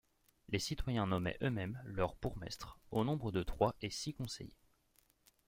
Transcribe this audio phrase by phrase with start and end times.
[0.49, 4.57] Les citoyens nommaient eux-mêmes leurs bourgmestres, au nombre de trois, et six conseillers.